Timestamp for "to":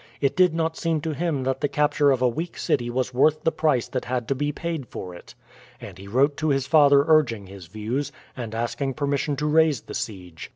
1.01-1.13, 4.29-4.33, 6.37-6.49, 9.35-9.45